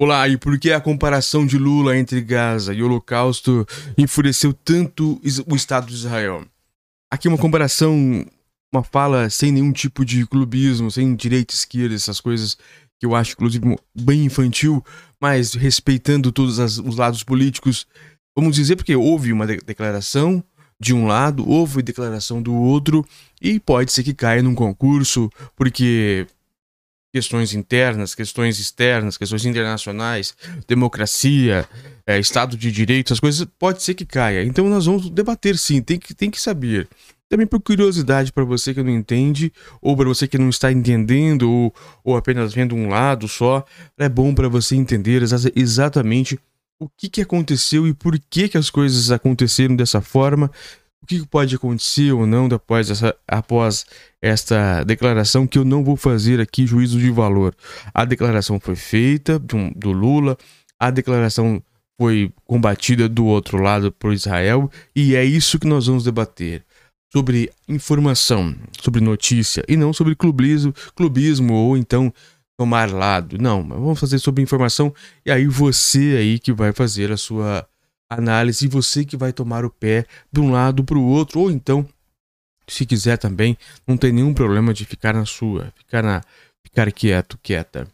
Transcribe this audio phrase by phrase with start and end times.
[0.00, 3.64] Olá, e por que a comparação de Lula entre Gaza e Holocausto
[3.96, 6.44] enfureceu tanto o Estado de Israel?
[7.10, 8.26] Aqui uma comparação,
[8.74, 12.56] uma fala sem nenhum tipo de clubismo, sem direita, esquerda, essas coisas
[12.98, 14.84] que eu acho, inclusive, bem infantil,
[15.20, 17.86] mas respeitando todos as, os lados políticos.
[18.36, 20.42] Vamos dizer, porque houve uma de declaração
[20.80, 23.06] de um lado, houve declaração do outro,
[23.40, 26.26] e pode ser que caia num concurso, porque
[27.12, 30.34] questões internas, questões externas, questões internacionais,
[30.66, 31.68] democracia,
[32.06, 34.42] é, Estado de Direito, as coisas pode ser que caia.
[34.42, 36.88] Então nós vamos debater sim, tem que, tem que saber.
[37.28, 41.50] Também por curiosidade para você que não entende, ou para você que não está entendendo,
[41.50, 43.64] ou, ou apenas vendo um lado só,
[43.98, 45.22] é bom para você entender
[45.54, 46.38] exatamente
[46.78, 50.50] o que, que aconteceu e por que, que as coisas aconteceram dessa forma
[51.02, 53.84] o que pode acontecer ou não após, essa, após
[54.20, 57.54] esta declaração que eu não vou fazer aqui juízo de valor.
[57.92, 60.38] A declaração foi feita do, do Lula,
[60.78, 61.62] a declaração
[62.00, 66.64] foi combatida do outro lado por Israel e é isso que nós vamos debater
[67.12, 72.12] sobre informação, sobre notícia e não sobre clubismo, clubismo ou então
[72.58, 73.36] tomar lado.
[73.38, 74.94] Não, vamos fazer sobre informação
[75.26, 77.66] e aí você aí que vai fazer a sua
[78.14, 81.86] análise, você que vai tomar o pé de um lado para o outro, ou então,
[82.68, 86.22] se quiser também, não tem nenhum problema de ficar na sua, ficar, na,
[86.64, 87.86] ficar quieto, quieta.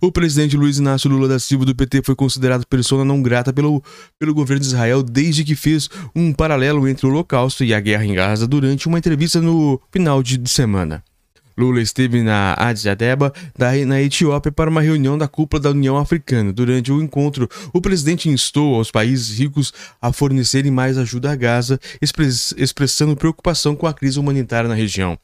[0.00, 3.82] O presidente Luiz Inácio Lula da Silva do PT foi considerado persona não grata pelo,
[4.18, 8.04] pelo governo de Israel desde que fez um paralelo entre o Holocausto e a guerra
[8.04, 11.04] em Gaza durante uma entrevista no final de semana.
[11.56, 13.32] Lula esteve na Addis Abeba,
[13.86, 16.52] na Etiópia, para uma reunião da cúpula da União Africana.
[16.52, 21.78] Durante o encontro, o presidente instou aos países ricos a fornecerem mais ajuda a Gaza,
[22.56, 25.18] expressando preocupação com a crise humanitária na região.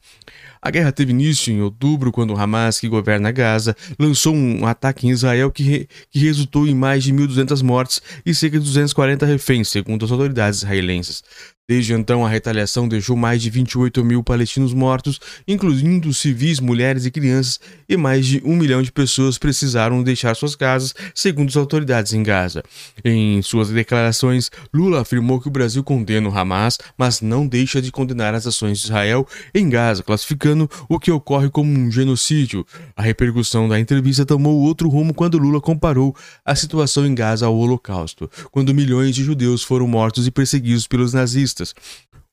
[0.61, 5.07] A guerra teve início em outubro, quando o Hamas, que governa Gaza, lançou um ataque
[5.07, 9.25] em Israel que, re que resultou em mais de 1.200 mortes e cerca de 240
[9.25, 11.23] reféns, segundo as autoridades israelenses.
[11.69, 17.11] Desde então, a retaliação deixou mais de 28 mil palestinos mortos, incluindo civis, mulheres e
[17.11, 22.11] crianças, e mais de um milhão de pessoas precisaram deixar suas casas, segundo as autoridades
[22.11, 22.63] em Gaza.
[23.05, 27.91] Em suas declarações, Lula afirmou que o Brasil condena o Hamas, mas não deixa de
[27.91, 32.65] condenar as ações de Israel em Gaza, classificando o que ocorre como um genocídio.
[32.97, 37.55] A repercussão da entrevista tomou outro rumo quando Lula comparou a situação em Gaza ao
[37.55, 41.58] Holocausto, quando milhões de judeus foram mortos e perseguidos pelos nazistas.
[41.59, 41.75] ist.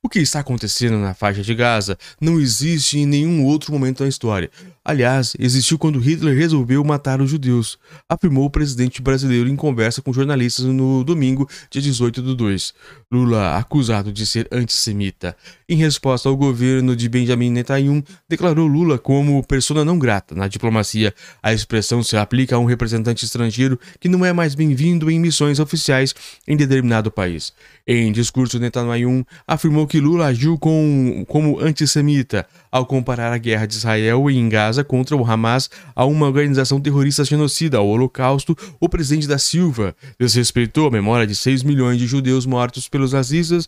[0.03, 4.07] O que está acontecendo na faixa de Gaza não existe em nenhum outro momento da
[4.07, 4.51] história.
[4.85, 7.77] Aliás, existiu quando Hitler resolveu matar os judeus,
[8.07, 12.73] afirmou o presidente brasileiro em conversa com jornalistas no domingo, dia 18 de 2.
[13.11, 15.35] Lula, acusado de ser antissemita.
[15.67, 20.33] Em resposta ao governo de Benjamin Netanyahu, declarou Lula como persona não grata.
[20.35, 25.11] Na diplomacia, a expressão se aplica a um representante estrangeiro que não é mais bem-vindo
[25.11, 26.15] em missões oficiais
[26.47, 27.51] em determinado país.
[27.85, 33.75] Em discurso, Netanyahu afirmou que Lula agiu com, como antissemita ao comparar a guerra de
[33.75, 39.27] Israel em Gaza contra o Hamas a uma organização terrorista genocida, ao Holocausto, o presidente
[39.27, 43.67] da Silva desrespeitou a memória de 6 milhões de judeus mortos pelos nazistas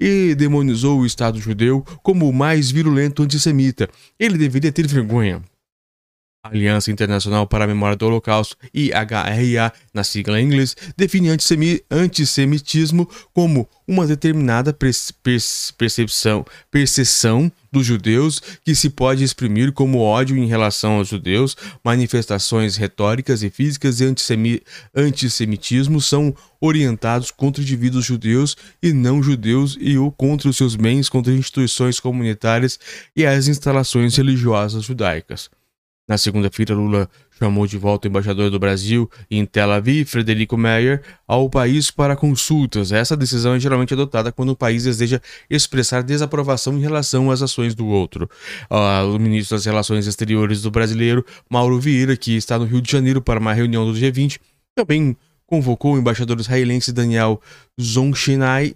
[0.00, 3.88] e demonizou o Estado judeu como o mais virulento antissemita.
[4.18, 5.42] Ele deveria ter vergonha.
[6.42, 11.28] Aliança Internacional para a Memória do Holocausto, IHRA, na sigla em inglês, define
[11.90, 20.46] antissemitismo como uma determinada percepção, percepção dos judeus que se pode exprimir como ódio em
[20.46, 24.62] relação aos judeus, manifestações retóricas e físicas de antissemi
[24.96, 31.10] antissemitismo são orientados contra indivíduos judeus e não judeus e ou contra os seus bens,
[31.10, 32.80] contra instituições comunitárias
[33.14, 35.50] e as instalações religiosas judaicas.
[36.10, 41.04] Na segunda-feira, Lula chamou de volta o embaixador do Brasil em Tel Aviv, Frederico Meyer,
[41.24, 42.90] ao país para consultas.
[42.90, 47.76] Essa decisão é geralmente adotada quando o país deseja expressar desaprovação em relação às ações
[47.76, 48.28] do outro.
[48.68, 52.90] Uh, o ministro das Relações Exteriores do brasileiro, Mauro Vieira, que está no Rio de
[52.90, 54.40] Janeiro para uma reunião do G20,
[54.74, 55.16] também
[55.46, 57.40] convocou o embaixador israelense Daniel
[57.80, 58.74] Zonshine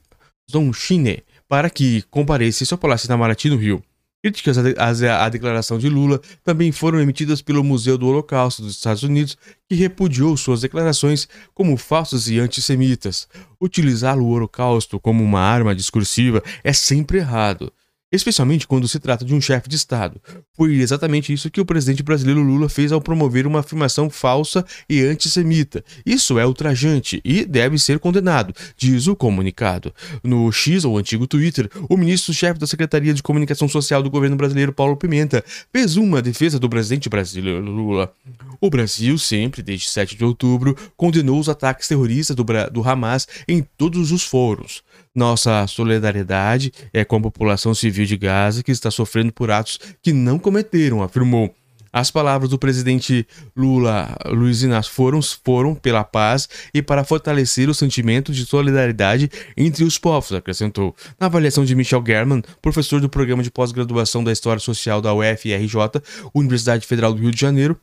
[1.49, 3.83] para que comparecesse ao Palácio Itamaraty no Rio.
[4.25, 9.37] Críticas à, declaração de Lula também foram emitidas pelo Museu do Holocausto dos Estados Unidos,
[9.69, 13.29] que repudiou suas declarações como falsas e antissemitas.
[13.61, 17.71] Utilizar o Holocausto como uma arma discursiva é sempre errado.
[18.15, 20.21] Especialmente quando se trata de um chefe de Estado.
[20.57, 25.03] Foi exatamente isso que o presidente brasileiro Lula fez ao promover uma afirmação falsa e
[25.03, 25.85] antissemita.
[26.05, 29.93] Isso é ultrajante e deve ser condenado, diz o comunicado.
[30.23, 34.73] No X, ou antigo Twitter, o ministro-chefe da Secretaria de Comunicação Social do governo brasileiro,
[34.73, 38.13] Paulo Pimenta, fez uma defesa do presidente brasileiro Lula.
[38.61, 43.67] O Brasil sempre, desde 7 de outubro, condenou os ataques terroristas do, do Hamas em
[43.77, 44.83] todos os fóruns.
[45.15, 50.13] Nossa solidariedade é com a população civil de Gaza que está sofrendo por atos que
[50.13, 51.55] não cometeram, afirmou.
[51.93, 53.25] As palavras do presidente
[53.57, 59.85] Lula Luiz Inácio foram, foram pela paz e para fortalecer o sentimento de solidariedade entre
[59.85, 60.97] os povos, acrescentou.
[61.21, 66.03] Na avaliação de Michel German, professor do programa de pós-graduação da História Social da UFRJ,
[66.35, 67.79] Universidade Federal do Rio de Janeiro,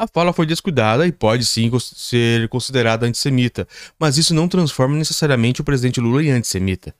[0.00, 3.68] a fala foi descuidada e pode sim ser considerada antissemita,
[3.98, 6.94] mas isso não transforma necessariamente o presidente Lula em antissemita.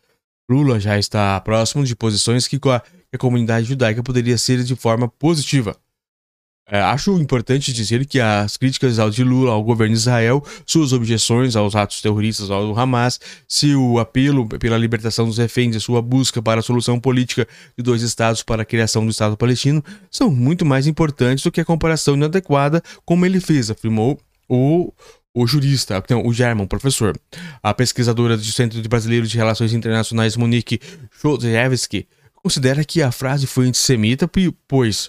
[0.50, 5.74] Lula já está próximo de posições que a comunidade judaica poderia ser de forma positiva.
[6.70, 10.92] É, acho importante dizer que as críticas ao de Lula ao governo de Israel, suas
[10.92, 13.18] objeções aos atos terroristas ao Hamas,
[13.48, 17.46] seu apelo pela libertação dos reféns e sua busca para a solução política
[17.76, 21.60] de dois estados para a criação do Estado palestino são muito mais importantes do que
[21.60, 24.92] a comparação inadequada como ele fez, afirmou o
[25.32, 27.16] o jurista, o German, professor.
[27.62, 30.80] A pesquisadora do Centro Brasileiro de Relações Internacionais, Monique
[31.16, 34.28] Szodzewski, considera que a frase foi antissemita,
[34.66, 35.08] pois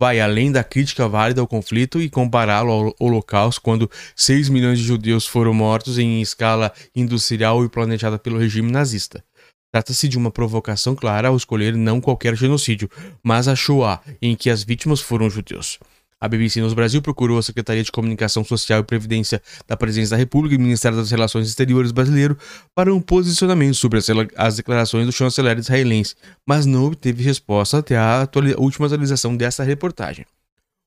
[0.00, 4.84] vai além da crítica válida ao conflito e compará-lo ao Holocausto, quando 6 milhões de
[4.84, 9.22] judeus foram mortos em escala industrial e planejada pelo regime nazista.
[9.70, 12.90] Trata-se de uma provocação clara ao escolher não qualquer genocídio,
[13.22, 15.78] mas a Shoah, em que as vítimas foram judeus.
[16.22, 20.18] A BBC News Brasil procurou a Secretaria de Comunicação Social e Previdência da Presidência da
[20.18, 22.36] República e o Ministério das Relações Exteriores brasileiro
[22.74, 23.98] para um posicionamento sobre
[24.36, 26.14] as declarações do chanceler israelense,
[26.46, 28.28] mas não obteve resposta até a
[28.58, 30.26] última atualização dessa reportagem.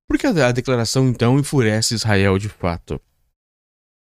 [0.07, 3.01] Por que a declaração então enfurece Israel de fato?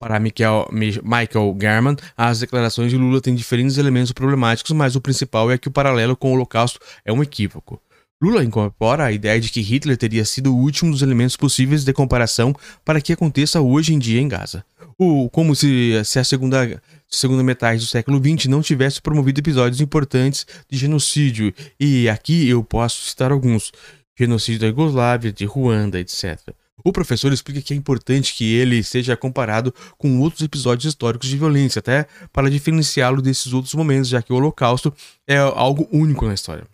[0.02, 5.52] Para Michael, Michael German, as declarações de Lula têm diferentes elementos problemáticos, mas o principal
[5.52, 7.82] é que o paralelo com o Holocausto é um equívoco.
[8.22, 11.94] Lula incorpora a ideia de que Hitler teria sido o último dos elementos possíveis de
[11.94, 14.66] comparação para que aconteça hoje em dia em Gaza.
[14.98, 19.80] O, como se, se a segunda, segunda metade do século XX não tivesse promovido episódios
[19.80, 23.72] importantes de genocídio, e aqui eu posso citar alguns:
[24.20, 26.38] genocídio da Iugoslávia, de Ruanda, etc.
[26.84, 31.38] O professor explica que é importante que ele seja comparado com outros episódios históricos de
[31.38, 34.94] violência, até para diferenciá-lo desses outros momentos, já que o Holocausto
[35.26, 36.68] é algo único na história.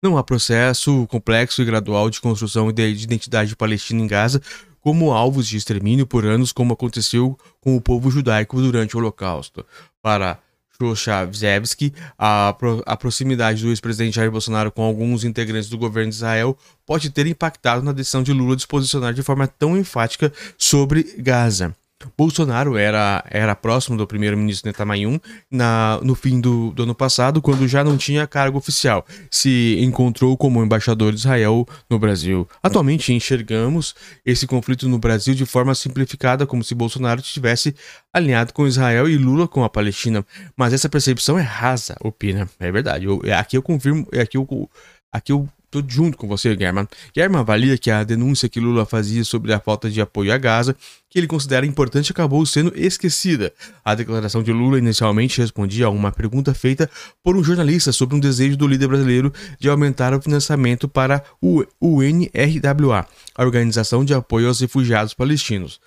[0.00, 4.40] Não há processo complexo e gradual de construção de identidade palestina em Gaza
[4.80, 9.66] como alvos de extermínio por anos, como aconteceu com o povo judaico durante o Holocausto.
[10.00, 10.38] Para
[10.80, 16.16] Shoshavzevski, a, pro, a proximidade do ex-presidente Jair Bolsonaro com alguns integrantes do governo de
[16.16, 16.56] Israel
[16.86, 21.02] pode ter impactado na decisão de Lula de se posicionar de forma tão enfática sobre
[21.18, 21.74] Gaza.
[22.16, 27.66] Bolsonaro era, era próximo do primeiro-ministro Netanyahu na, no fim do, do, ano passado, quando
[27.66, 29.04] já não tinha cargo oficial.
[29.30, 32.48] Se encontrou como embaixador de Israel no Brasil.
[32.62, 37.74] Atualmente enxergamos esse conflito no Brasil de forma simplificada, como se Bolsonaro estivesse
[38.12, 40.24] alinhado com Israel e Lula com a Palestina.
[40.56, 42.48] Mas essa percepção é rasa, opina.
[42.60, 43.06] É verdade.
[43.06, 44.70] Eu, aqui eu confirmo, aqui eu,
[45.12, 46.88] aqui eu Tô junto com você, German.
[47.14, 50.74] German avalia que a denúncia que Lula fazia sobre a falta de apoio a Gaza,
[51.10, 53.52] que ele considera importante, acabou sendo esquecida.
[53.84, 56.88] A declaração de Lula inicialmente respondia a uma pergunta feita
[57.22, 59.30] por um jornalista sobre um desejo do líder brasileiro
[59.60, 65.80] de aumentar o financiamento para o UNRWA, a Organização de Apoio aos Refugiados Palestinos.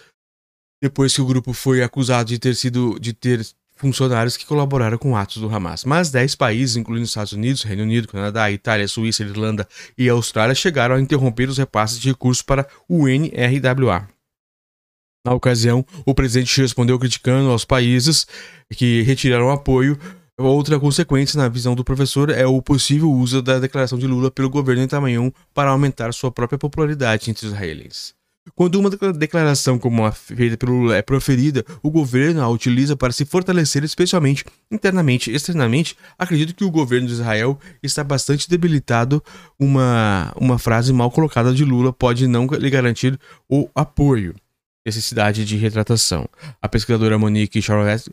[0.80, 3.46] Depois que o grupo foi acusado de ter sido de ter
[3.82, 5.84] funcionários que colaboraram com atos do Hamas.
[5.84, 10.96] Mas 10 países, incluindo Estados Unidos, Reino Unido, Canadá, Itália, Suíça, Irlanda e Austrália, chegaram
[10.96, 14.08] a interromper os repasses de recursos para o UNRWA.
[15.26, 18.28] Na ocasião, o presidente respondeu criticando aos países
[18.72, 19.98] que retiraram apoio.
[20.38, 24.50] Outra consequência, na visão do professor, é o possível uso da declaração de Lula pelo
[24.50, 28.21] governo Netanyahu para aumentar sua própria popularidade entre os israelenses.
[28.56, 33.14] Quando uma declaração como a feita pelo Lula é proferida, o governo a utiliza para
[33.14, 35.96] se fortalecer, especialmente internamente e externamente.
[36.18, 39.24] Acredito que o governo de Israel está bastante debilitado.
[39.60, 44.34] Uma, uma frase mal colocada de Lula pode não lhe garantir o apoio.
[44.86, 46.28] Necessidade de retratação.
[46.62, 48.10] A pesquisadora Monique Charles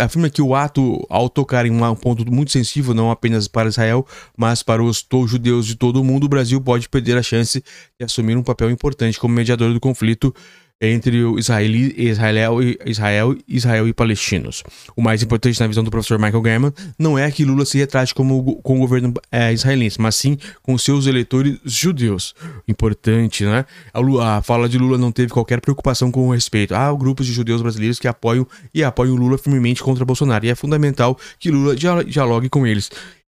[0.00, 4.06] afirma que o ato, ao tocar em um ponto muito sensível, não apenas para Israel,
[4.36, 7.62] mas para os judeus de todo o mundo, o Brasil pode perder a chance
[7.98, 10.34] de assumir um papel importante como mediador do conflito
[10.80, 14.62] entre o Israel, Israel, Israel, Israel e palestinos.
[14.94, 18.14] O mais importante na visão do professor Michael Gaiman não é que Lula se retrate
[18.14, 22.34] como, com o governo é, israelense, mas sim com seus eleitores judeus.
[22.66, 23.64] Importante, né?
[23.92, 26.74] A, a, fala de Lula não teve qualquer preocupação com o respeito.
[26.74, 30.46] Há grupos de judeus brasileiros que apoiam e apoiam Lula firmemente contra Bolsonaro.
[30.46, 32.90] E é fundamental que Lula dialogue com eles.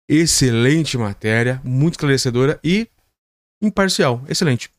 [0.09, 2.87] Excelente matéria, muito esclarecedora e
[3.61, 4.23] imparcial.
[4.29, 4.69] Excelente.